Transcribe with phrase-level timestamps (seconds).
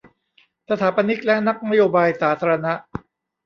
[0.69, 2.73] สถาปนิกและนักนโยบายสาธารณะ